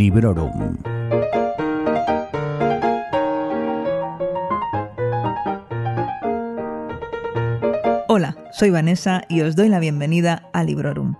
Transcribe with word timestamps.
Librorum. 0.00 0.78
Hola, 8.08 8.34
soy 8.50 8.70
Vanessa 8.70 9.24
y 9.28 9.42
os 9.42 9.56
doy 9.56 9.68
la 9.68 9.78
bienvenida 9.78 10.48
a 10.54 10.64
Librorum, 10.64 11.16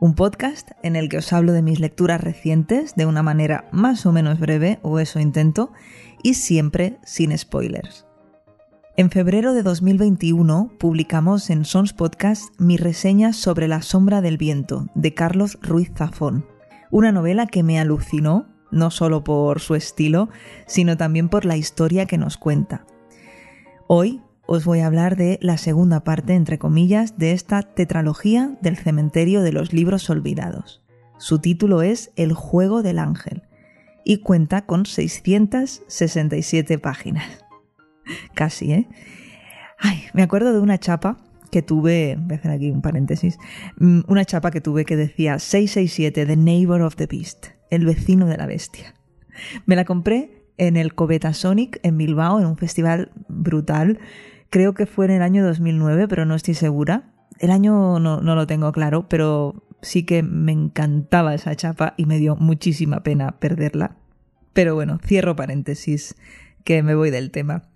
un 0.00 0.16
podcast 0.16 0.72
en 0.82 0.96
el 0.96 1.08
que 1.08 1.18
os 1.18 1.32
hablo 1.32 1.52
de 1.52 1.62
mis 1.62 1.78
lecturas 1.78 2.20
recientes 2.20 2.96
de 2.96 3.06
una 3.06 3.22
manera 3.22 3.68
más 3.70 4.04
o 4.04 4.10
menos 4.10 4.40
breve, 4.40 4.80
o 4.82 4.98
eso 4.98 5.20
intento, 5.20 5.70
y 6.20 6.34
siempre 6.34 6.98
sin 7.04 7.38
spoilers. 7.38 8.04
En 8.96 9.10
febrero 9.10 9.54
de 9.54 9.62
2021 9.62 10.72
publicamos 10.76 11.50
en 11.50 11.64
Sons 11.64 11.92
Podcast 11.92 12.52
mi 12.58 12.78
reseña 12.78 13.32
sobre 13.32 13.68
La 13.68 13.80
sombra 13.80 14.20
del 14.22 14.38
viento 14.38 14.86
de 14.96 15.14
Carlos 15.14 15.56
Ruiz 15.62 15.92
Zafón, 15.94 16.57
una 16.90 17.12
novela 17.12 17.46
que 17.46 17.62
me 17.62 17.78
alucinó, 17.78 18.46
no 18.70 18.90
solo 18.90 19.24
por 19.24 19.60
su 19.60 19.74
estilo, 19.74 20.28
sino 20.66 20.96
también 20.96 21.28
por 21.28 21.44
la 21.44 21.56
historia 21.56 22.06
que 22.06 22.18
nos 22.18 22.36
cuenta. 22.36 22.84
Hoy 23.86 24.22
os 24.46 24.64
voy 24.64 24.80
a 24.80 24.86
hablar 24.86 25.16
de 25.16 25.38
la 25.42 25.58
segunda 25.58 26.04
parte, 26.04 26.34
entre 26.34 26.58
comillas, 26.58 27.18
de 27.18 27.32
esta 27.32 27.62
tetralogía 27.62 28.56
del 28.62 28.76
cementerio 28.76 29.42
de 29.42 29.52
los 29.52 29.72
libros 29.72 30.08
olvidados. 30.08 30.82
Su 31.18 31.38
título 31.38 31.82
es 31.82 32.12
El 32.16 32.32
juego 32.32 32.82
del 32.82 32.98
ángel 32.98 33.42
y 34.04 34.18
cuenta 34.18 34.64
con 34.64 34.86
667 34.86 36.78
páginas. 36.78 37.44
Casi, 38.34 38.72
¿eh? 38.72 38.88
Ay, 39.78 40.04
me 40.14 40.22
acuerdo 40.22 40.52
de 40.52 40.60
una 40.60 40.78
chapa 40.78 41.18
que 41.50 41.62
tuve, 41.62 42.16
voy 42.18 42.34
a 42.34 42.38
hacer 42.38 42.50
aquí 42.50 42.70
un 42.70 42.82
paréntesis, 42.82 43.38
mm, 43.78 44.00
una 44.08 44.24
chapa 44.24 44.50
que 44.50 44.60
tuve 44.60 44.84
que 44.84 44.96
decía 44.96 45.38
667, 45.38 46.26
The 46.26 46.36
Neighbor 46.36 46.82
of 46.82 46.96
the 46.96 47.06
Beast, 47.06 47.48
el 47.70 47.84
vecino 47.84 48.26
de 48.26 48.36
la 48.36 48.46
bestia. 48.46 48.94
Me 49.66 49.76
la 49.76 49.84
compré 49.84 50.44
en 50.56 50.76
el 50.76 50.94
Cobeta 50.94 51.32
Sonic 51.34 51.78
en 51.82 51.98
Bilbao, 51.98 52.40
en 52.40 52.46
un 52.46 52.56
festival 52.56 53.12
brutal 53.28 53.98
Creo 54.50 54.72
que 54.72 54.86
fue 54.86 55.04
en 55.04 55.10
el 55.10 55.22
año 55.22 55.44
2009, 55.44 56.08
pero 56.08 56.24
no 56.24 56.34
estoy 56.34 56.54
segura. 56.54 57.12
El 57.38 57.50
año 57.50 58.00
no, 58.00 58.20
lo 58.20 58.46
tengo 58.46 58.72
claro, 58.72 59.08
pero 59.08 59.62
sí 59.82 60.04
que 60.04 60.22
me 60.22 60.52
encantaba 60.52 61.34
esa 61.34 61.54
chapa 61.54 61.94
y 61.96 62.06
me 62.06 62.18
dio 62.18 62.34
muchísima 62.34 63.02
pena 63.02 63.38
perderla. 63.38 63.96
Pero 64.54 64.74
bueno, 64.74 64.98
cierro 65.04 65.36
paréntesis, 65.36 66.16
que 66.64 66.82
me 66.82 66.94
voy 66.94 67.10
del 67.10 67.30
tema. 67.30 67.67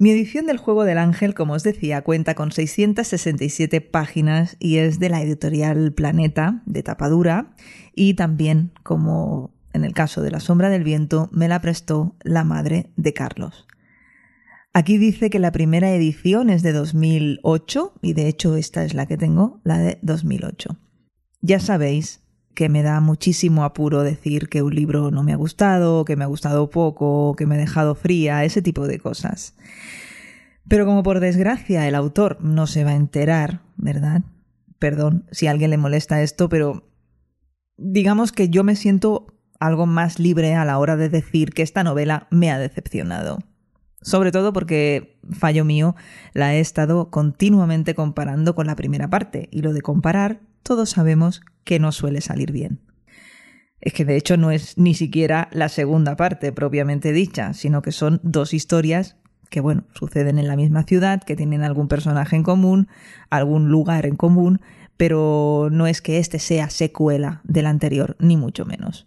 Mi 0.00 0.12
edición 0.12 0.46
del 0.46 0.58
Juego 0.58 0.84
del 0.84 0.96
Ángel, 0.96 1.34
como 1.34 1.54
os 1.54 1.64
decía, 1.64 2.02
cuenta 2.02 2.36
con 2.36 2.52
667 2.52 3.80
páginas 3.80 4.56
y 4.60 4.76
es 4.76 5.00
de 5.00 5.08
la 5.08 5.20
editorial 5.20 5.92
Planeta, 5.92 6.62
de 6.66 6.84
tapadura, 6.84 7.56
y 7.96 8.14
también, 8.14 8.70
como 8.84 9.52
en 9.72 9.82
el 9.82 9.94
caso 9.94 10.22
de 10.22 10.30
La 10.30 10.38
Sombra 10.38 10.70
del 10.70 10.84
Viento, 10.84 11.28
me 11.32 11.48
la 11.48 11.60
prestó 11.60 12.14
la 12.22 12.44
madre 12.44 12.92
de 12.94 13.12
Carlos. 13.12 13.66
Aquí 14.72 14.98
dice 14.98 15.30
que 15.30 15.40
la 15.40 15.50
primera 15.50 15.90
edición 15.90 16.48
es 16.48 16.62
de 16.62 16.72
2008 16.72 17.94
y 18.00 18.12
de 18.12 18.28
hecho 18.28 18.54
esta 18.54 18.84
es 18.84 18.94
la 18.94 19.06
que 19.06 19.16
tengo, 19.16 19.60
la 19.64 19.78
de 19.78 19.98
2008. 20.02 20.78
Ya 21.40 21.58
sabéis 21.58 22.22
que 22.58 22.68
me 22.68 22.82
da 22.82 22.98
muchísimo 22.98 23.62
apuro 23.62 24.02
decir 24.02 24.48
que 24.48 24.62
un 24.62 24.74
libro 24.74 25.12
no 25.12 25.22
me 25.22 25.32
ha 25.32 25.36
gustado, 25.36 26.04
que 26.04 26.16
me 26.16 26.24
ha 26.24 26.26
gustado 26.26 26.70
poco, 26.70 27.36
que 27.36 27.46
me 27.46 27.54
ha 27.54 27.58
dejado 27.58 27.94
fría, 27.94 28.42
ese 28.42 28.62
tipo 28.62 28.88
de 28.88 28.98
cosas. 28.98 29.54
Pero 30.66 30.84
como 30.84 31.04
por 31.04 31.20
desgracia 31.20 31.86
el 31.86 31.94
autor 31.94 32.36
no 32.40 32.66
se 32.66 32.82
va 32.82 32.90
a 32.90 32.96
enterar, 32.96 33.60
¿verdad? 33.76 34.22
Perdón 34.80 35.24
si 35.30 35.46
a 35.46 35.52
alguien 35.52 35.70
le 35.70 35.76
molesta 35.76 36.20
esto, 36.20 36.48
pero 36.48 36.82
digamos 37.76 38.32
que 38.32 38.48
yo 38.48 38.64
me 38.64 38.74
siento 38.74 39.28
algo 39.60 39.86
más 39.86 40.18
libre 40.18 40.56
a 40.56 40.64
la 40.64 40.78
hora 40.78 40.96
de 40.96 41.08
decir 41.08 41.52
que 41.52 41.62
esta 41.62 41.84
novela 41.84 42.26
me 42.32 42.50
ha 42.50 42.58
decepcionado. 42.58 43.38
Sobre 44.02 44.32
todo 44.32 44.52
porque, 44.52 45.20
fallo 45.30 45.64
mío, 45.64 45.94
la 46.32 46.56
he 46.56 46.58
estado 46.58 47.08
continuamente 47.08 47.94
comparando 47.94 48.56
con 48.56 48.66
la 48.66 48.74
primera 48.74 49.08
parte, 49.08 49.48
y 49.52 49.62
lo 49.62 49.72
de 49.72 49.80
comparar 49.80 50.40
todos 50.64 50.90
sabemos 50.90 51.40
que 51.68 51.78
no 51.78 51.92
suele 51.92 52.22
salir 52.22 52.50
bien. 52.50 52.80
Es 53.78 53.92
que 53.92 54.06
de 54.06 54.16
hecho 54.16 54.38
no 54.38 54.50
es 54.50 54.78
ni 54.78 54.94
siquiera 54.94 55.48
la 55.52 55.68
segunda 55.68 56.16
parte 56.16 56.50
propiamente 56.50 57.12
dicha, 57.12 57.52
sino 57.52 57.82
que 57.82 57.92
son 57.92 58.20
dos 58.22 58.54
historias 58.54 59.18
que, 59.50 59.60
bueno, 59.60 59.84
suceden 59.92 60.38
en 60.38 60.48
la 60.48 60.56
misma 60.56 60.84
ciudad, 60.84 61.22
que 61.22 61.36
tienen 61.36 61.62
algún 61.62 61.86
personaje 61.86 62.36
en 62.36 62.42
común, 62.42 62.88
algún 63.28 63.68
lugar 63.68 64.06
en 64.06 64.16
común, 64.16 64.62
pero 64.96 65.68
no 65.70 65.86
es 65.86 66.00
que 66.00 66.18
este 66.18 66.38
sea 66.38 66.70
secuela 66.70 67.42
del 67.44 67.66
anterior, 67.66 68.16
ni 68.18 68.38
mucho 68.38 68.64
menos. 68.64 69.06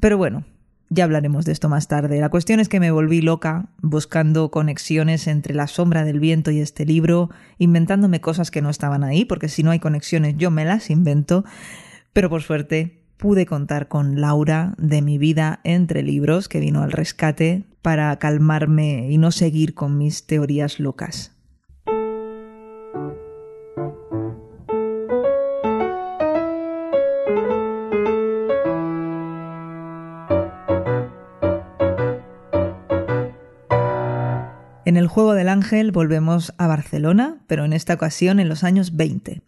Pero 0.00 0.18
bueno, 0.18 0.44
ya 0.88 1.04
hablaremos 1.04 1.44
de 1.44 1.52
esto 1.52 1.68
más 1.68 1.88
tarde. 1.88 2.20
La 2.20 2.28
cuestión 2.28 2.60
es 2.60 2.68
que 2.68 2.80
me 2.80 2.90
volví 2.90 3.20
loca 3.20 3.66
buscando 3.82 4.50
conexiones 4.50 5.26
entre 5.26 5.54
La 5.54 5.66
sombra 5.66 6.04
del 6.04 6.20
viento 6.20 6.50
y 6.50 6.60
este 6.60 6.84
libro, 6.84 7.30
inventándome 7.58 8.20
cosas 8.20 8.50
que 8.50 8.62
no 8.62 8.70
estaban 8.70 9.04
ahí, 9.04 9.24
porque 9.24 9.48
si 9.48 9.62
no 9.62 9.70
hay 9.70 9.78
conexiones 9.78 10.36
yo 10.36 10.50
me 10.50 10.64
las 10.64 10.90
invento, 10.90 11.44
pero 12.12 12.30
por 12.30 12.42
suerte 12.42 13.02
pude 13.16 13.46
contar 13.46 13.88
con 13.88 14.20
Laura 14.20 14.74
de 14.78 15.02
mi 15.02 15.18
vida 15.18 15.60
entre 15.64 16.02
libros, 16.02 16.48
que 16.48 16.60
vino 16.60 16.82
al 16.82 16.92
rescate 16.92 17.64
para 17.82 18.16
calmarme 18.18 19.10
y 19.10 19.18
no 19.18 19.30
seguir 19.30 19.74
con 19.74 19.98
mis 19.98 20.26
teorías 20.26 20.78
locas. 20.78 21.35
En 34.86 34.96
el 34.96 35.08
Juego 35.08 35.34
del 35.34 35.48
Ángel 35.48 35.90
volvemos 35.90 36.54
a 36.58 36.68
Barcelona, 36.68 37.42
pero 37.48 37.64
en 37.64 37.72
esta 37.72 37.94
ocasión 37.94 38.38
en 38.38 38.48
los 38.48 38.62
años 38.62 38.94
20. 38.94 39.42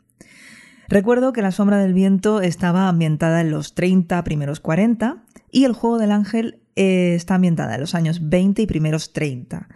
Recuerdo 0.89 1.33
que 1.33 1.43
La 1.43 1.53
Sombra 1.53 1.79
del 1.79 1.95
Viento 1.95 2.41
estaba 2.41 2.89
ambientada 2.89 3.41
en 3.41 3.53
los 3.53 3.77
30, 3.77 4.25
primeros 4.25 4.59
40, 4.59 5.23
y 5.53 5.65
El 5.65 5.75
Juego 5.75 5.99
del 5.99 6.11
Ángel 6.11 6.59
eh, 6.75 7.15
está 7.15 7.37
ambientada 7.37 7.77
en 7.77 7.81
los 7.81 7.95
años 7.95 8.29
20 8.29 8.63
y 8.63 8.67
primeros 8.67 9.13
30. 9.13 9.69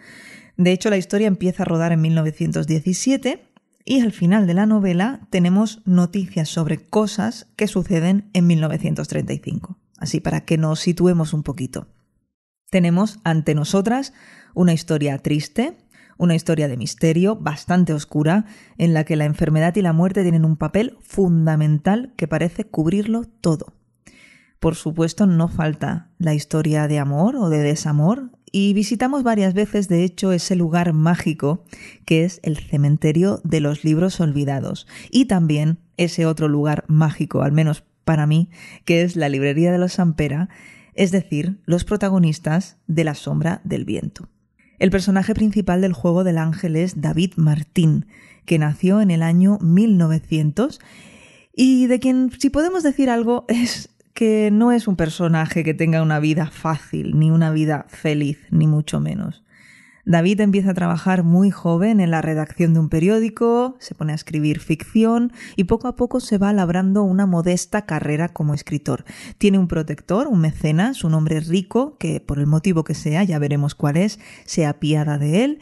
De 0.56 0.72
hecho, 0.72 0.90
la 0.90 0.96
historia 0.96 1.28
empieza 1.28 1.62
a 1.62 1.66
rodar 1.66 1.92
en 1.92 2.00
1917 2.00 3.44
y 3.84 4.00
al 4.00 4.10
final 4.10 4.48
de 4.48 4.54
la 4.54 4.66
novela 4.66 5.28
tenemos 5.30 5.80
noticias 5.84 6.48
sobre 6.48 6.78
cosas 6.78 7.46
que 7.54 7.68
suceden 7.68 8.28
en 8.32 8.48
1935. 8.48 9.78
Así 9.96 10.18
para 10.18 10.40
que 10.40 10.58
nos 10.58 10.80
situemos 10.80 11.32
un 11.32 11.44
poquito. 11.44 11.86
Tenemos 12.72 13.18
ante 13.22 13.54
nosotras 13.54 14.14
una 14.54 14.72
historia 14.72 15.18
triste, 15.18 15.76
una 16.16 16.34
historia 16.34 16.68
de 16.68 16.78
misterio 16.78 17.36
bastante 17.36 17.92
oscura, 17.92 18.46
en 18.78 18.94
la 18.94 19.04
que 19.04 19.14
la 19.14 19.26
enfermedad 19.26 19.76
y 19.76 19.82
la 19.82 19.92
muerte 19.92 20.22
tienen 20.22 20.46
un 20.46 20.56
papel 20.56 20.96
fundamental 21.02 22.14
que 22.16 22.26
parece 22.26 22.64
cubrirlo 22.64 23.26
todo. 23.42 23.74
Por 24.58 24.74
supuesto, 24.74 25.26
no 25.26 25.48
falta 25.48 26.12
la 26.16 26.32
historia 26.32 26.88
de 26.88 26.98
amor 26.98 27.36
o 27.36 27.50
de 27.50 27.58
desamor, 27.58 28.30
y 28.50 28.72
visitamos 28.72 29.22
varias 29.22 29.52
veces, 29.52 29.88
de 29.88 30.02
hecho, 30.02 30.32
ese 30.32 30.56
lugar 30.56 30.94
mágico 30.94 31.64
que 32.06 32.24
es 32.24 32.40
el 32.42 32.56
cementerio 32.56 33.42
de 33.44 33.60
los 33.60 33.84
libros 33.84 34.18
olvidados, 34.18 34.86
y 35.10 35.26
también 35.26 35.76
ese 35.98 36.24
otro 36.24 36.48
lugar 36.48 36.86
mágico, 36.88 37.42
al 37.42 37.52
menos 37.52 37.84
para 38.04 38.26
mí, 38.26 38.48
que 38.86 39.02
es 39.02 39.14
la 39.14 39.28
librería 39.28 39.72
de 39.72 39.78
los 39.78 39.92
Sampera, 39.92 40.48
es 40.94 41.10
decir, 41.10 41.60
los 41.64 41.84
protagonistas 41.84 42.76
de 42.86 43.04
La 43.04 43.14
sombra 43.14 43.60
del 43.64 43.84
viento. 43.84 44.28
El 44.78 44.90
personaje 44.90 45.34
principal 45.34 45.80
del 45.80 45.92
juego 45.92 46.24
del 46.24 46.38
ángel 46.38 46.76
es 46.76 47.00
David 47.00 47.34
Martín, 47.36 48.06
que 48.44 48.58
nació 48.58 49.00
en 49.00 49.10
el 49.10 49.22
año 49.22 49.58
1900 49.60 50.80
y 51.54 51.86
de 51.86 52.00
quien, 52.00 52.30
si 52.38 52.50
podemos 52.50 52.82
decir 52.82 53.10
algo, 53.10 53.44
es 53.48 53.90
que 54.14 54.50
no 54.52 54.72
es 54.72 54.88
un 54.88 54.96
personaje 54.96 55.64
que 55.64 55.74
tenga 55.74 56.02
una 56.02 56.20
vida 56.20 56.46
fácil, 56.46 57.18
ni 57.18 57.30
una 57.30 57.50
vida 57.50 57.86
feliz, 57.88 58.38
ni 58.50 58.66
mucho 58.66 59.00
menos. 59.00 59.42
David 60.04 60.40
empieza 60.40 60.72
a 60.72 60.74
trabajar 60.74 61.22
muy 61.22 61.50
joven 61.50 62.00
en 62.00 62.10
la 62.10 62.22
redacción 62.22 62.74
de 62.74 62.80
un 62.80 62.88
periódico, 62.88 63.76
se 63.78 63.94
pone 63.94 64.12
a 64.12 64.16
escribir 64.16 64.58
ficción 64.58 65.32
y 65.54 65.64
poco 65.64 65.86
a 65.86 65.94
poco 65.94 66.18
se 66.18 66.38
va 66.38 66.52
labrando 66.52 67.04
una 67.04 67.24
modesta 67.24 67.86
carrera 67.86 68.28
como 68.28 68.52
escritor. 68.52 69.04
Tiene 69.38 69.58
un 69.58 69.68
protector, 69.68 70.26
un 70.26 70.40
mecenas, 70.40 71.04
un 71.04 71.14
hombre 71.14 71.38
rico 71.38 71.96
que, 71.98 72.20
por 72.20 72.40
el 72.40 72.48
motivo 72.48 72.82
que 72.82 72.94
sea, 72.94 73.22
ya 73.22 73.38
veremos 73.38 73.76
cuál 73.76 73.96
es, 73.96 74.18
se 74.44 74.66
apiada 74.66 75.18
de 75.18 75.44
él 75.44 75.60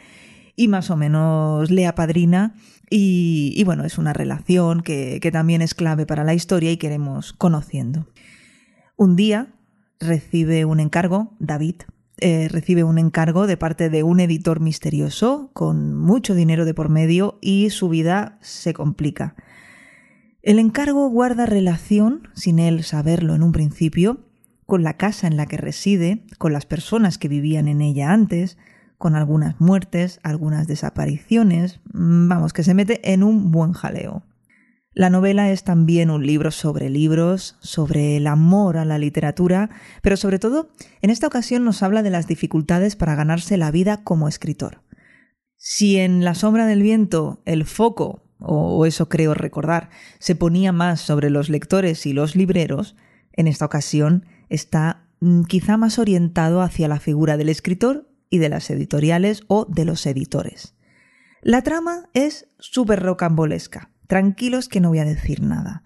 y 0.56 0.68
más 0.68 0.90
o 0.90 0.96
menos 0.96 1.70
le 1.70 1.86
apadrina 1.86 2.54
y, 2.88 3.62
bueno, 3.64 3.84
es 3.84 3.98
una 3.98 4.12
relación 4.12 4.82
que, 4.82 5.20
que 5.22 5.30
también 5.30 5.62
es 5.62 5.74
clave 5.74 6.06
para 6.06 6.24
la 6.24 6.34
historia 6.34 6.72
y 6.72 6.76
queremos 6.76 7.34
conociendo. 7.34 8.08
Un 8.96 9.16
día 9.16 9.54
recibe 10.00 10.64
un 10.64 10.80
encargo, 10.80 11.36
David, 11.38 11.82
eh, 12.20 12.48
recibe 12.50 12.84
un 12.84 12.98
encargo 12.98 13.46
de 13.46 13.56
parte 13.56 13.90
de 13.90 14.02
un 14.02 14.20
editor 14.20 14.60
misterioso 14.60 15.50
con 15.52 15.94
mucho 15.94 16.34
dinero 16.34 16.64
de 16.64 16.74
por 16.74 16.88
medio 16.88 17.38
y 17.40 17.70
su 17.70 17.88
vida 17.88 18.38
se 18.40 18.72
complica. 18.72 19.34
El 20.42 20.58
encargo 20.58 21.08
guarda 21.08 21.46
relación, 21.46 22.28
sin 22.34 22.58
él 22.58 22.82
saberlo 22.84 23.34
en 23.34 23.42
un 23.42 23.52
principio, 23.52 24.20
con 24.64 24.82
la 24.82 24.96
casa 24.96 25.26
en 25.26 25.36
la 25.36 25.46
que 25.46 25.56
reside, 25.56 26.24
con 26.38 26.52
las 26.52 26.64
personas 26.64 27.18
que 27.18 27.28
vivían 27.28 27.68
en 27.68 27.80
ella 27.80 28.12
antes, 28.12 28.56
con 28.96 29.16
algunas 29.16 29.60
muertes, 29.60 30.20
algunas 30.22 30.66
desapariciones, 30.66 31.80
vamos, 31.84 32.52
que 32.52 32.62
se 32.62 32.74
mete 32.74 33.12
en 33.12 33.22
un 33.22 33.50
buen 33.50 33.72
jaleo. 33.72 34.22
La 34.92 35.08
novela 35.08 35.52
es 35.52 35.62
también 35.62 36.10
un 36.10 36.26
libro 36.26 36.50
sobre 36.50 36.90
libros, 36.90 37.56
sobre 37.60 38.16
el 38.16 38.26
amor 38.26 38.76
a 38.76 38.84
la 38.84 38.98
literatura, 38.98 39.70
pero 40.02 40.16
sobre 40.16 40.40
todo, 40.40 40.70
en 41.00 41.10
esta 41.10 41.28
ocasión 41.28 41.64
nos 41.64 41.84
habla 41.84 42.02
de 42.02 42.10
las 42.10 42.26
dificultades 42.26 42.96
para 42.96 43.14
ganarse 43.14 43.56
la 43.56 43.70
vida 43.70 44.02
como 44.02 44.26
escritor. 44.26 44.82
Si 45.56 45.98
en 45.98 46.24
La 46.24 46.34
sombra 46.34 46.66
del 46.66 46.82
viento 46.82 47.40
el 47.44 47.66
foco, 47.66 48.24
o 48.40 48.84
eso 48.84 49.08
creo 49.08 49.34
recordar, 49.34 49.90
se 50.18 50.34
ponía 50.34 50.72
más 50.72 51.00
sobre 51.00 51.30
los 51.30 51.50
lectores 51.50 52.04
y 52.06 52.12
los 52.12 52.34
libreros, 52.34 52.96
en 53.32 53.46
esta 53.46 53.66
ocasión 53.66 54.26
está 54.48 55.06
mm, 55.20 55.42
quizá 55.44 55.76
más 55.76 56.00
orientado 56.00 56.62
hacia 56.62 56.88
la 56.88 56.98
figura 56.98 57.36
del 57.36 57.48
escritor 57.48 58.08
y 58.28 58.38
de 58.38 58.48
las 58.48 58.70
editoriales 58.70 59.42
o 59.46 59.66
de 59.66 59.84
los 59.84 60.04
editores. 60.06 60.74
La 61.42 61.62
trama 61.62 62.08
es 62.12 62.48
súper 62.58 63.00
rocambolesca. 63.00 63.89
Tranquilos 64.10 64.68
que 64.68 64.80
no 64.80 64.88
voy 64.88 64.98
a 64.98 65.04
decir 65.04 65.40
nada. 65.40 65.84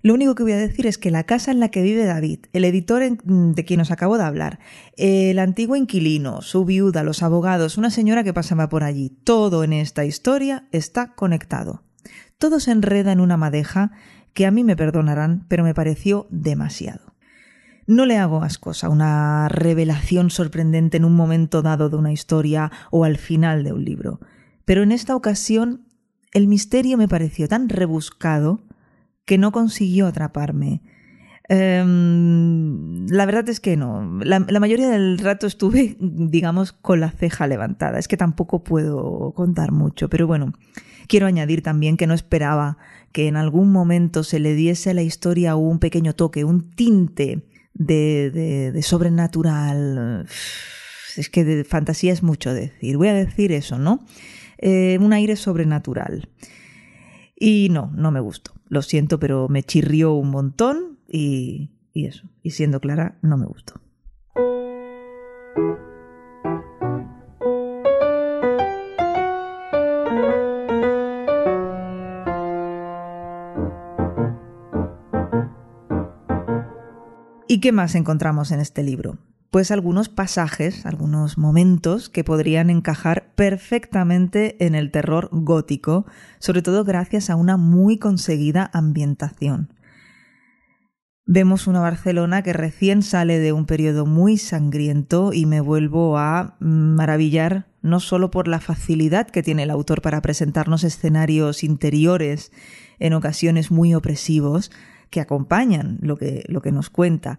Lo 0.00 0.14
único 0.14 0.34
que 0.34 0.42
voy 0.42 0.52
a 0.52 0.56
decir 0.56 0.86
es 0.86 0.96
que 0.96 1.10
la 1.10 1.24
casa 1.24 1.50
en 1.50 1.60
la 1.60 1.68
que 1.68 1.82
vive 1.82 2.06
David, 2.06 2.46
el 2.54 2.64
editor 2.64 3.02
de 3.02 3.64
quien 3.66 3.80
os 3.82 3.90
acabo 3.90 4.16
de 4.16 4.24
hablar, 4.24 4.60
el 4.96 5.38
antiguo 5.38 5.76
inquilino, 5.76 6.40
su 6.40 6.64
viuda, 6.64 7.02
los 7.02 7.22
abogados, 7.22 7.76
una 7.76 7.90
señora 7.90 8.24
que 8.24 8.32
pasaba 8.32 8.70
por 8.70 8.82
allí, 8.82 9.10
todo 9.24 9.62
en 9.62 9.74
esta 9.74 10.06
historia 10.06 10.66
está 10.72 11.12
conectado. 11.12 11.82
Todo 12.38 12.60
se 12.60 12.70
enreda 12.70 13.12
en 13.12 13.20
una 13.20 13.36
madeja 13.36 13.92
que 14.32 14.46
a 14.46 14.50
mí 14.50 14.64
me 14.64 14.74
perdonarán, 14.74 15.44
pero 15.46 15.62
me 15.62 15.74
pareció 15.74 16.28
demasiado. 16.30 17.12
No 17.86 18.06
le 18.06 18.16
hago 18.16 18.42
ascos 18.42 18.84
a 18.84 18.88
una 18.88 19.50
revelación 19.50 20.30
sorprendente 20.30 20.96
en 20.96 21.04
un 21.04 21.14
momento 21.14 21.60
dado 21.60 21.90
de 21.90 21.96
una 21.96 22.14
historia 22.14 22.72
o 22.90 23.04
al 23.04 23.18
final 23.18 23.64
de 23.64 23.74
un 23.74 23.84
libro, 23.84 24.18
pero 24.64 24.82
en 24.82 24.92
esta 24.92 25.14
ocasión 25.14 25.85
el 26.36 26.48
misterio 26.48 26.98
me 26.98 27.08
pareció 27.08 27.48
tan 27.48 27.70
rebuscado 27.70 28.60
que 29.24 29.38
no 29.38 29.52
consiguió 29.52 30.06
atraparme. 30.06 30.82
Em, 31.48 33.06
la 33.06 33.24
verdad 33.24 33.48
es 33.48 33.58
que 33.58 33.78
no. 33.78 34.20
La, 34.22 34.40
mayoría 34.60 34.90
del 34.90 35.16
rato 35.18 35.46
estuve, 35.46 35.96
digamos, 36.00 36.72
con 36.72 37.00
la 37.00 37.10
ceja 37.10 37.46
levantada. 37.46 37.98
Es 37.98 38.06
que 38.06 38.18
tampoco 38.18 38.62
puedo 38.62 39.32
contar 39.34 39.72
mucho, 39.72 40.10
pero 40.10 40.26
bueno, 40.26 40.52
quiero 41.08 41.26
añadir 41.26 41.62
también 41.62 41.96
que 41.96 42.06
no 42.06 42.12
esperaba 42.12 42.76
que 43.12 43.28
en 43.28 43.36
algún 43.36 43.72
momento 43.72 44.22
se 44.22 44.38
le 44.38 44.54
diese 44.54 44.90
a 44.90 44.94
la 44.94 45.02
historia 45.02 45.56
un 45.56 45.78
pequeño 45.78 46.14
toque, 46.14 46.44
un 46.44 46.70
tinte 46.72 47.46
de 47.72 48.78
sobrenatural. 48.82 50.26
Es 51.16 51.30
que 51.30 51.44
de 51.44 51.64
fantasía 51.64 52.12
es 52.12 52.22
mucho 52.22 52.52
decir. 52.52 52.98
Voy 52.98 53.08
a 53.08 53.14
decir 53.14 53.52
eso, 53.52 53.78
¿no? 53.78 54.04
Eh, 54.58 54.98
un 55.00 55.12
aire 55.12 55.36
sobrenatural. 55.36 56.28
Y 57.38 57.68
no, 57.70 57.90
no 57.94 58.10
me 58.10 58.20
gustó. 58.20 58.52
Lo 58.68 58.82
siento, 58.82 59.18
pero 59.18 59.48
me 59.48 59.62
chirrió 59.62 60.14
un 60.14 60.30
montón 60.30 60.98
y, 61.08 61.70
y 61.92 62.06
eso. 62.06 62.28
Y 62.42 62.50
siendo 62.50 62.80
clara, 62.80 63.18
no 63.22 63.36
me 63.36 63.46
gustó. 63.46 63.80
¿Y 77.48 77.60
qué 77.60 77.72
más 77.72 77.94
encontramos 77.94 78.50
en 78.50 78.60
este 78.60 78.82
libro? 78.82 79.18
Pues 79.50 79.70
algunos 79.70 80.08
pasajes, 80.08 80.86
algunos 80.86 81.38
momentos 81.38 82.08
que 82.08 82.24
podrían 82.24 82.70
encajar 82.70 83.32
perfectamente 83.34 84.64
en 84.64 84.74
el 84.74 84.90
terror 84.90 85.28
gótico, 85.32 86.06
sobre 86.38 86.62
todo 86.62 86.84
gracias 86.84 87.30
a 87.30 87.36
una 87.36 87.56
muy 87.56 87.98
conseguida 87.98 88.70
ambientación. 88.72 89.72
Vemos 91.28 91.66
una 91.66 91.80
Barcelona 91.80 92.42
que 92.42 92.52
recién 92.52 93.02
sale 93.02 93.40
de 93.40 93.52
un 93.52 93.66
periodo 93.66 94.06
muy 94.06 94.38
sangriento 94.38 95.32
y 95.32 95.44
me 95.44 95.60
vuelvo 95.60 96.18
a 96.18 96.56
maravillar 96.60 97.66
no 97.82 97.98
solo 97.98 98.30
por 98.30 98.46
la 98.46 98.60
facilidad 98.60 99.28
que 99.28 99.42
tiene 99.42 99.64
el 99.64 99.70
autor 99.70 100.02
para 100.02 100.22
presentarnos 100.22 100.84
escenarios 100.84 101.64
interiores 101.64 102.52
en 103.00 103.12
ocasiones 103.12 103.72
muy 103.72 103.92
opresivos 103.92 104.70
que 105.10 105.20
acompañan 105.20 105.98
lo 106.00 106.16
que, 106.16 106.44
lo 106.46 106.62
que 106.62 106.72
nos 106.72 106.90
cuenta, 106.90 107.38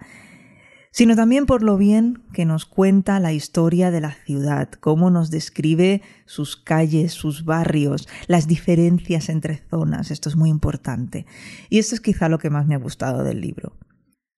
sino 0.97 1.15
también 1.15 1.45
por 1.45 1.61
lo 1.61 1.77
bien 1.77 2.23
que 2.33 2.44
nos 2.45 2.65
cuenta 2.65 3.19
la 3.19 3.31
historia 3.31 3.91
de 3.91 4.01
la 4.01 4.13
ciudad, 4.13 4.67
cómo 4.79 5.11
nos 5.11 5.29
describe 5.29 6.01
sus 6.25 6.57
calles, 6.57 7.13
sus 7.13 7.45
barrios, 7.45 8.07
las 8.25 8.47
diferencias 8.47 9.29
entre 9.29 9.57
zonas. 9.69 10.09
Esto 10.09 10.27
es 10.27 10.35
muy 10.35 10.49
importante. 10.49 11.27
Y 11.69 11.77
esto 11.77 11.94
es 11.94 12.01
quizá 12.01 12.29
lo 12.29 12.39
que 12.39 12.49
más 12.49 12.65
me 12.65 12.73
ha 12.73 12.79
gustado 12.79 13.23
del 13.23 13.41
libro. 13.41 13.77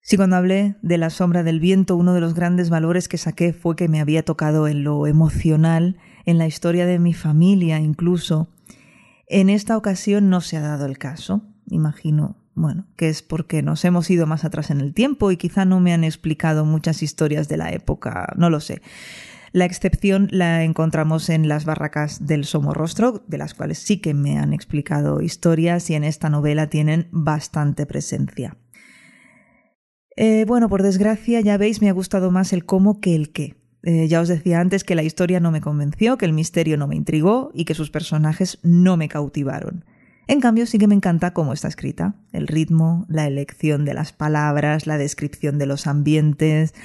Si 0.01 0.17
cuando 0.17 0.35
hablé 0.35 0.75
de 0.81 0.97
la 0.97 1.11
sombra 1.11 1.43
del 1.43 1.61
viento, 1.61 1.95
uno 1.95 2.13
de 2.13 2.19
los 2.19 2.33
grandes 2.33 2.69
valores 2.69 3.07
que 3.07 3.17
saqué 3.17 3.53
fue 3.53 3.77
que 3.77 3.87
me 3.87 4.01
había 4.01 4.25
tocado 4.25 4.67
en 4.67 4.83
lo 4.83 5.07
emocional, 5.07 5.95
en 6.25 6.37
la 6.37 6.47
historia 6.47 6.85
de 6.85 6.99
mi 6.99 7.13
familia 7.13 7.79
incluso, 7.79 8.49
en 9.27 9.49
esta 9.49 9.77
ocasión 9.77 10.29
no 10.29 10.41
se 10.41 10.57
ha 10.57 10.61
dado 10.61 10.87
el 10.87 10.97
caso, 10.97 11.41
imagino 11.69 12.35
bueno, 12.59 12.87
que 12.97 13.07
es 13.07 13.21
porque 13.21 13.61
nos 13.61 13.85
hemos 13.85 14.09
ido 14.09 14.27
más 14.27 14.43
atrás 14.43 14.69
en 14.69 14.81
el 14.81 14.93
tiempo 14.93 15.31
y 15.31 15.37
quizá 15.37 15.63
no 15.63 15.79
me 15.79 15.93
han 15.93 16.03
explicado 16.03 16.65
muchas 16.65 17.01
historias 17.01 17.47
de 17.47 17.55
la 17.55 17.71
época, 17.71 18.33
no 18.35 18.49
lo 18.49 18.59
sé. 18.59 18.81
La 19.53 19.63
excepción 19.63 20.27
la 20.29 20.63
encontramos 20.63 21.29
en 21.29 21.47
las 21.47 21.63
barracas 21.63 22.27
del 22.27 22.43
Somorrostro, 22.43 23.23
de 23.27 23.37
las 23.37 23.53
cuales 23.53 23.79
sí 23.79 23.99
que 23.99 24.13
me 24.13 24.37
han 24.37 24.53
explicado 24.53 25.21
historias 25.21 25.89
y 25.89 25.95
en 25.95 26.03
esta 26.03 26.29
novela 26.29 26.69
tienen 26.69 27.07
bastante 27.11 27.85
presencia. 27.85 28.57
Eh, 30.17 30.43
bueno, 30.45 30.67
por 30.67 30.83
desgracia, 30.83 31.39
ya 31.39 31.57
veis, 31.57 31.81
me 31.81 31.87
ha 31.87 31.93
gustado 31.93 32.29
más 32.29 32.51
el 32.51 32.65
cómo 32.65 32.99
que 32.99 33.15
el 33.15 33.31
qué. 33.31 33.55
Eh, 33.83 34.09
ya 34.09 34.19
os 34.19 34.27
decía 34.27 34.59
antes 34.59 34.83
que 34.83 34.95
la 34.95 35.03
historia 35.03 35.39
no 35.39 35.49
me 35.49 35.61
convenció, 35.61 36.17
que 36.17 36.25
el 36.25 36.33
misterio 36.33 36.75
no 36.77 36.87
me 36.87 36.97
intrigó 36.97 37.51
y 37.53 37.63
que 37.63 37.73
sus 37.73 37.89
personajes 37.89 38.59
no 38.63 38.97
me 38.97 39.07
cautivaron. 39.07 39.85
En 40.29 40.41
cambio, 40.41 40.67
sí 40.67 40.77
que 40.77 40.85
me 40.85 40.93
encanta 40.93 41.33
cómo 41.33 41.53
está 41.53 41.67
escrita. 41.67 42.13
El 42.31 42.45
ritmo, 42.45 43.07
la 43.09 43.25
elección 43.25 43.83
de 43.83 43.95
las 43.95 44.13
palabras, 44.13 44.85
la 44.85 44.99
descripción 44.99 45.57
de 45.57 45.65
los 45.65 45.87
ambientes. 45.87 46.75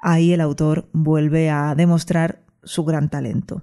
Ahí 0.00 0.32
el 0.32 0.40
autor 0.40 0.88
vuelve 0.94 1.50
a 1.50 1.74
demostrar 1.74 2.46
su 2.62 2.86
gran 2.86 3.10
talento. 3.10 3.62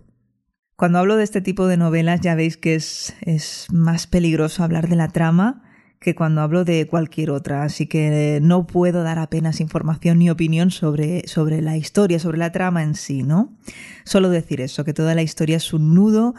Cuando 0.76 1.00
hablo 1.00 1.16
de 1.16 1.24
este 1.24 1.42
tipo 1.42 1.66
de 1.66 1.76
novelas 1.76 2.22
ya 2.22 2.36
veis 2.36 2.56
que 2.56 2.76
es, 2.76 3.16
es 3.22 3.66
más 3.72 4.06
peligroso 4.06 4.64
hablar 4.64 4.88
de 4.90 4.96
la 4.96 5.08
trama 5.08 5.64
que 6.00 6.14
cuando 6.14 6.42
hablo 6.42 6.64
de 6.64 6.86
cualquier 6.86 7.32
otra, 7.32 7.64
así 7.64 7.88
que 7.88 8.38
no 8.44 8.68
puedo 8.68 9.02
dar 9.02 9.18
apenas 9.18 9.60
información 9.60 10.20
ni 10.20 10.30
opinión 10.30 10.70
sobre, 10.70 11.28
sobre 11.28 11.64
la 11.64 11.78
historia, 11.78 12.20
sobre 12.20 12.38
la 12.38 12.52
trama 12.52 12.84
en 12.84 12.94
sí, 12.94 13.24
¿no? 13.24 13.58
Solo 14.04 14.30
decir 14.30 14.62
eso, 14.62 14.86
que 14.86 14.94
toda 14.94 15.16
la 15.16 15.24
historia 15.24 15.58
es 15.58 15.74
un 15.74 15.96
nudo 15.96 16.36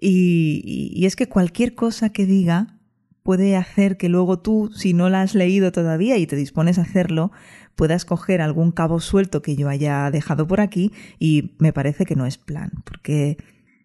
y, 0.00 1.04
es 1.06 1.16
que 1.16 1.28
cualquier 1.28 1.74
cosa 1.74 2.10
que 2.10 2.26
diga 2.26 2.78
puede 3.22 3.56
hacer 3.56 3.96
que 3.96 4.08
luego 4.08 4.38
tú, 4.38 4.70
si 4.74 4.92
no 4.94 5.08
la 5.08 5.22
has 5.22 5.34
leído 5.34 5.72
todavía 5.72 6.16
y 6.16 6.26
te 6.26 6.36
dispones 6.36 6.78
a 6.78 6.82
hacerlo, 6.82 7.32
puedas 7.74 8.04
coger 8.04 8.40
algún 8.40 8.70
cabo 8.70 9.00
suelto 9.00 9.42
que 9.42 9.56
yo 9.56 9.68
haya 9.68 10.10
dejado 10.10 10.46
por 10.46 10.60
aquí 10.60 10.92
y 11.18 11.56
me 11.58 11.72
parece 11.72 12.04
que 12.04 12.14
no 12.14 12.26
es 12.26 12.38
plan, 12.38 12.70
porque 12.84 13.36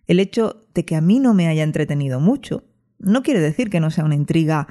el 0.06 0.20
hecho 0.20 0.68
de 0.74 0.86
que 0.86 0.96
a 0.96 1.02
mí 1.02 1.20
no 1.20 1.34
me 1.34 1.48
haya 1.48 1.64
entretenido 1.64 2.20
mucho 2.20 2.66
no 3.00 3.24
quiere 3.24 3.40
decir 3.40 3.70
que 3.70 3.80
no 3.80 3.90
sea 3.90 4.06
una 4.06 4.16
intriga 4.16 4.68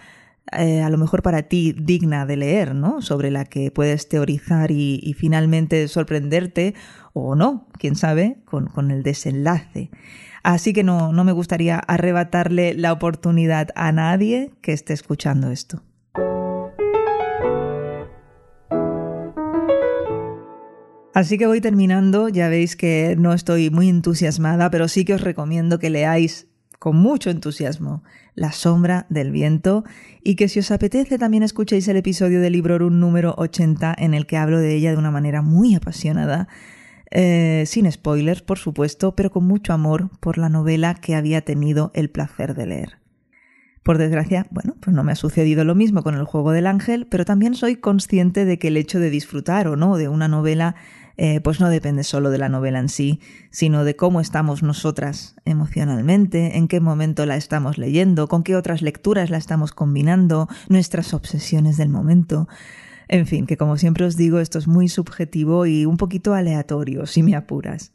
eh, 0.52 0.82
a 0.82 0.90
lo 0.90 0.98
mejor 0.98 1.22
para 1.22 1.44
ti 1.44 1.72
digna 1.72 2.26
de 2.26 2.36
leer, 2.36 2.74
¿no? 2.74 3.02
Sobre 3.02 3.30
la 3.30 3.44
que 3.44 3.70
puedes 3.70 4.08
teorizar 4.08 4.72
y, 4.72 5.14
finalmente 5.16 5.86
sorprenderte 5.86 6.74
o 7.12 7.34
no, 7.34 7.68
quién 7.78 7.96
sabe, 7.96 8.38
con, 8.44 8.66
con 8.66 8.90
el 8.90 9.02
desenlace. 9.02 9.90
Así 10.42 10.72
que 10.72 10.84
no, 10.84 11.12
no 11.12 11.24
me 11.24 11.32
gustaría 11.32 11.78
arrebatarle 11.78 12.74
la 12.74 12.92
oportunidad 12.92 13.68
a 13.74 13.92
nadie 13.92 14.52
que 14.62 14.72
esté 14.72 14.92
escuchando 14.92 15.50
esto. 15.50 15.82
Así 21.12 21.38
que 21.38 21.46
voy 21.46 21.60
terminando, 21.60 22.28
ya 22.28 22.48
veis 22.48 22.76
que 22.76 23.16
no 23.18 23.32
estoy 23.32 23.68
muy 23.68 23.88
entusiasmada, 23.88 24.70
pero 24.70 24.86
sí 24.86 25.04
que 25.04 25.14
os 25.14 25.20
recomiendo 25.20 25.78
que 25.78 25.90
leáis 25.90 26.46
con 26.78 26.96
mucho 26.96 27.30
entusiasmo 27.30 28.02
La 28.34 28.52
sombra 28.52 29.06
del 29.10 29.32
viento 29.32 29.84
y 30.22 30.36
que 30.36 30.48
si 30.48 30.60
os 30.60 30.70
apetece 30.70 31.18
también 31.18 31.42
escuchéis 31.42 31.86
el 31.88 31.98
episodio 31.98 32.40
del 32.40 32.54
Librorum 32.54 32.98
número 32.98 33.34
80 33.36 33.94
en 33.98 34.14
el 34.14 34.26
que 34.26 34.38
hablo 34.38 34.58
de 34.58 34.74
ella 34.74 34.92
de 34.92 34.96
una 34.96 35.10
manera 35.10 35.42
muy 35.42 35.74
apasionada 35.74 36.48
eh, 37.10 37.64
sin 37.66 37.90
spoilers, 37.90 38.42
por 38.42 38.58
supuesto, 38.58 39.14
pero 39.14 39.30
con 39.30 39.44
mucho 39.44 39.72
amor 39.72 40.10
por 40.20 40.38
la 40.38 40.48
novela 40.48 40.94
que 40.94 41.14
había 41.14 41.42
tenido 41.42 41.90
el 41.94 42.10
placer 42.10 42.54
de 42.54 42.66
leer. 42.66 42.98
Por 43.82 43.96
desgracia, 43.98 44.46
bueno, 44.50 44.76
pues 44.80 44.94
no 44.94 45.02
me 45.04 45.12
ha 45.12 45.16
sucedido 45.16 45.64
lo 45.64 45.74
mismo 45.74 46.02
con 46.02 46.14
el 46.14 46.24
juego 46.24 46.52
del 46.52 46.66
ángel, 46.66 47.06
pero 47.06 47.24
también 47.24 47.54
soy 47.54 47.76
consciente 47.76 48.44
de 48.44 48.58
que 48.58 48.68
el 48.68 48.76
hecho 48.76 49.00
de 49.00 49.10
disfrutar 49.10 49.68
o 49.68 49.76
no 49.76 49.96
de 49.96 50.08
una 50.08 50.28
novela 50.28 50.76
eh, 51.22 51.42
pues 51.42 51.60
no 51.60 51.68
depende 51.68 52.02
solo 52.02 52.30
de 52.30 52.38
la 52.38 52.48
novela 52.48 52.78
en 52.78 52.88
sí, 52.88 53.20
sino 53.50 53.84
de 53.84 53.94
cómo 53.94 54.22
estamos 54.22 54.62
nosotras 54.62 55.36
emocionalmente, 55.44 56.56
en 56.56 56.66
qué 56.66 56.80
momento 56.80 57.26
la 57.26 57.36
estamos 57.36 57.76
leyendo, 57.76 58.26
con 58.26 58.42
qué 58.42 58.56
otras 58.56 58.80
lecturas 58.80 59.28
la 59.28 59.36
estamos 59.36 59.72
combinando, 59.72 60.48
nuestras 60.70 61.12
obsesiones 61.12 61.76
del 61.76 61.90
momento. 61.90 62.48
En 63.12 63.26
fin, 63.26 63.46
que 63.46 63.56
como 63.56 63.76
siempre 63.76 64.04
os 64.04 64.16
digo, 64.16 64.38
esto 64.38 64.58
es 64.58 64.68
muy 64.68 64.88
subjetivo 64.88 65.66
y 65.66 65.84
un 65.84 65.96
poquito 65.96 66.32
aleatorio, 66.32 67.06
si 67.06 67.22
me 67.22 67.34
apuras. 67.34 67.92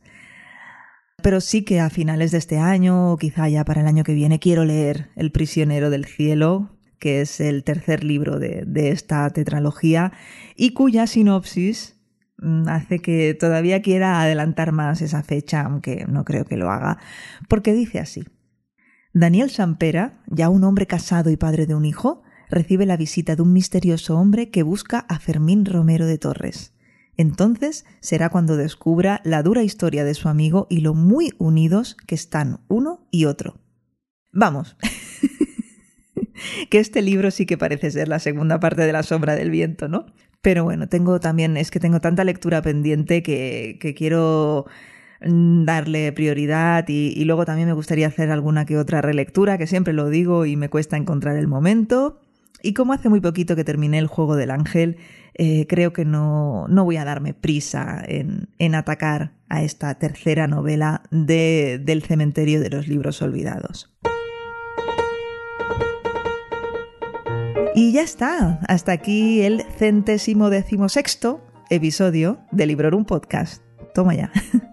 Pero 1.23 1.39
sí 1.39 1.63
que 1.63 1.79
a 1.79 1.89
finales 1.89 2.31
de 2.31 2.37
este 2.37 2.57
año, 2.57 3.13
o 3.13 3.17
quizá 3.17 3.47
ya 3.47 3.63
para 3.63 3.81
el 3.81 3.87
año 3.87 4.03
que 4.03 4.13
viene, 4.13 4.39
quiero 4.39 4.65
leer 4.65 5.09
El 5.15 5.31
prisionero 5.31 5.89
del 5.89 6.05
cielo, 6.05 6.77
que 6.99 7.21
es 7.21 7.39
el 7.39 7.63
tercer 7.63 8.03
libro 8.03 8.39
de, 8.39 8.63
de 8.67 8.89
esta 8.89 9.29
tetralogía, 9.29 10.11
y 10.55 10.73
cuya 10.73 11.07
sinopsis 11.07 11.95
Mm, 12.37 12.67
hace 12.67 12.99
que 12.99 13.33
todavía 13.33 13.81
quiera 13.81 14.21
adelantar 14.21 14.71
más 14.71 15.01
esa 15.01 15.23
fecha, 15.23 15.61
aunque 15.61 16.05
no 16.07 16.25
creo 16.25 16.45
que 16.45 16.57
lo 16.57 16.69
haga, 16.69 16.97
porque 17.47 17.73
dice 17.73 17.99
así. 17.99 18.25
Daniel 19.13 19.49
Sampera, 19.49 20.21
ya 20.27 20.49
un 20.49 20.65
hombre 20.65 20.87
casado 20.87 21.29
y 21.29 21.37
padre 21.37 21.65
de 21.65 21.75
un 21.75 21.85
hijo, 21.85 22.23
recibe 22.49 22.85
la 22.85 22.97
visita 22.97 23.35
de 23.35 23.41
un 23.41 23.53
misterioso 23.53 24.17
hombre 24.17 24.49
que 24.49 24.63
busca 24.63 24.99
a 24.99 25.19
Fermín 25.19 25.65
Romero 25.65 26.05
de 26.05 26.17
Torres. 26.17 26.73
Entonces 27.17 27.85
será 28.01 28.29
cuando 28.29 28.57
descubra 28.57 29.21
la 29.23 29.41
dura 29.41 29.63
historia 29.63 30.03
de 30.03 30.13
su 30.13 30.27
amigo 30.27 30.67
y 30.69 30.81
lo 30.81 30.93
muy 30.93 31.33
unidos 31.37 31.95
que 32.07 32.15
están 32.15 32.59
uno 32.67 33.07
y 33.11 33.25
otro. 33.25 33.57
Vamos, 34.31 34.75
que 36.69 36.79
este 36.79 37.01
libro 37.01 37.31
sí 37.31 37.45
que 37.45 37.57
parece 37.57 37.91
ser 37.91 38.07
la 38.07 38.19
segunda 38.19 38.59
parte 38.59 38.81
de 38.81 38.91
La 38.91 39.03
sombra 39.03 39.35
del 39.35 39.49
viento, 39.49 39.87
¿no? 39.87 40.05
Pero 40.41 40.63
bueno, 40.63 40.87
tengo 40.87 41.19
también, 41.19 41.57
es 41.57 41.71
que 41.71 41.79
tengo 41.79 42.01
tanta 42.01 42.23
lectura 42.23 42.61
pendiente 42.61 43.23
que, 43.23 43.95
quiero 43.97 44.65
mm, 45.21 45.63
darle 45.63 46.11
prioridad 46.11 46.85
y, 46.87 47.23
luego 47.25 47.45
también 47.45 47.67
me 47.67 47.73
gustaría 47.73 48.07
hacer 48.07 48.29
alguna 48.29 48.65
que 48.65 48.77
otra 48.77 49.01
relectura, 49.01 49.57
que 49.57 49.67
siempre 49.67 49.93
lo 49.93 50.09
digo 50.09 50.45
y 50.45 50.55
me 50.55 50.69
cuesta 50.69 50.97
encontrar 50.97 51.37
el 51.37 51.47
momento. 51.47 52.19
Y 52.65 52.73
como 52.73 52.93
hace 52.93 53.09
muy 53.09 53.21
poquito 53.21 53.55
que 53.55 53.63
terminé 53.63 53.99
el 53.99 54.07
juego 54.07 54.35
del 54.35 54.49
ángel, 54.49 54.97
eh, 55.35 55.67
creo 55.69 55.93
que 55.93 56.03
no, 56.03 56.65
no, 56.67 56.83
voy 56.83 56.97
a 56.97 57.05
darme 57.05 57.35
prisa 57.35 58.03
en, 58.07 58.49
en 58.57 58.73
atacar 58.73 59.33
a 59.49 59.61
esta 59.61 59.93
tercera 59.99 60.47
novela 60.47 61.03
de, 61.11 61.79
del 61.79 62.01
cementerio 62.01 62.59
de 62.59 62.71
los 62.71 62.87
libros 62.87 63.21
olvidados. 63.21 63.95
Y 67.75 67.91
ya 67.91 68.01
está, 68.01 68.59
hasta 68.67 68.93
aquí 68.93 69.43
el 69.43 69.61
centésimo 69.77 70.49
decimosexto 70.49 71.45
episodio 71.69 72.39
de 72.51 72.65
Librorum 72.65 73.05
Podcast. 73.05 73.61
Toma 73.93 74.15
ya. 74.15 74.31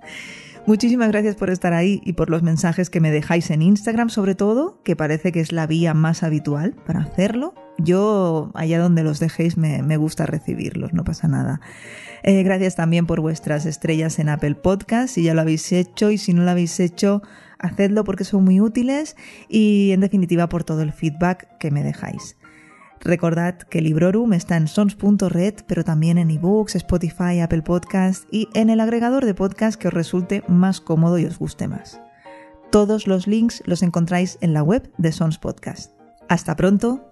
Muchísimas 0.66 1.08
gracias 1.08 1.36
por 1.36 1.50
estar 1.50 1.74
ahí 1.74 2.00
y 2.06 2.14
por 2.14 2.30
los 2.30 2.42
mensajes 2.42 2.88
que 2.88 3.00
me 3.00 3.10
dejáis 3.10 3.50
en 3.50 3.60
Instagram, 3.60 4.08
sobre 4.08 4.34
todo, 4.34 4.80
que 4.82 4.96
parece 4.96 5.30
que 5.30 5.40
es 5.40 5.52
la 5.52 5.66
vía 5.66 5.92
más 5.92 6.22
habitual 6.22 6.74
para 6.86 7.00
hacerlo. 7.00 7.52
Yo, 7.78 8.50
allá 8.54 8.78
donde 8.78 9.02
los 9.02 9.18
dejéis, 9.18 9.56
me, 9.56 9.96
gusta 9.96 10.26
recibirlos, 10.26 10.92
no 10.92 11.04
pasa 11.04 11.28
nada. 11.28 11.60
Eh, 12.22 12.42
gracias 12.42 12.76
también 12.76 13.06
por 13.06 13.20
vuestras 13.20 13.66
estrellas 13.66 14.18
en 14.18 14.28
Apple 14.28 14.54
Podcast, 14.54 15.14
si 15.14 15.22
ya 15.22 15.34
lo 15.34 15.40
habéis 15.40 15.72
hecho 15.72 16.10
y 16.10 16.18
si 16.18 16.34
no 16.34 16.44
lo 16.44 16.50
habéis 16.50 16.78
hecho, 16.78 17.22
hacedlo 17.58 18.04
porque 18.04 18.24
son 18.24 18.44
muy 18.44 18.60
útiles 18.60 19.16
y, 19.48 19.90
en 19.92 20.00
definitiva, 20.00 20.48
por 20.48 20.64
todo 20.64 20.82
el 20.82 20.92
feedback 20.92 21.58
que 21.58 21.70
me 21.70 21.82
dejáis. 21.82 22.36
Recordad 23.00 23.58
que 23.58 23.80
Librorum 23.80 24.32
está 24.32 24.56
en 24.56 24.68
sons.red, 24.68 25.54
pero 25.66 25.82
también 25.82 26.18
en 26.18 26.30
ebooks, 26.30 26.76
Spotify, 26.76 27.40
Apple 27.40 27.62
Podcast 27.62 28.24
y 28.30 28.48
en 28.54 28.70
el 28.70 28.78
agregador 28.78 29.24
de 29.24 29.34
podcast 29.34 29.80
que 29.80 29.88
os 29.88 29.94
resulte 29.94 30.44
más 30.46 30.80
cómodo 30.80 31.18
y 31.18 31.24
os 31.24 31.38
guste 31.38 31.66
más. 31.66 32.00
Todos 32.70 33.08
los 33.08 33.26
links 33.26 33.60
los 33.66 33.82
encontráis 33.82 34.38
en 34.40 34.54
la 34.54 34.62
web 34.62 34.88
de 34.98 35.10
Sons 35.10 35.38
Podcast. 35.38 35.92
Hasta 36.28 36.54
pronto 36.54 37.11